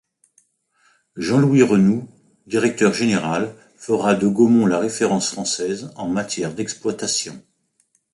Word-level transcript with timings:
Jean-Louis 1.15 1.61
Renoux, 1.61 2.09
directeur 2.47 2.91
général, 2.91 3.53
fera 3.77 4.15
de 4.15 4.25
Gaumont 4.27 4.65
la 4.65 4.79
référence 4.79 5.29
française 5.29 5.91
en 5.95 6.07
matière 6.09 6.55
d'exploitation. 6.55 7.39